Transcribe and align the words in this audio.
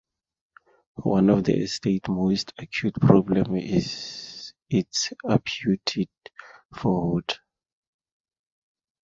One 1.03 1.29
of 1.29 1.43
the 1.43 1.67
state's 1.67 2.09
most 2.09 2.53
acute 2.57 2.95
problems 2.95 3.51
is 3.63 4.53
its 4.67 5.13
appetite 5.29 6.09
for 6.75 7.11
water. 7.11 7.37